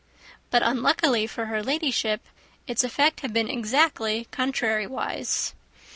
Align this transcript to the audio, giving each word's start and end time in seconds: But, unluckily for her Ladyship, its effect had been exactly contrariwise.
But, 0.49 0.63
unluckily 0.63 1.27
for 1.27 1.45
her 1.45 1.61
Ladyship, 1.61 2.21
its 2.65 2.83
effect 2.83 3.19
had 3.19 3.33
been 3.33 3.47
exactly 3.47 4.27
contrariwise. 4.31 5.53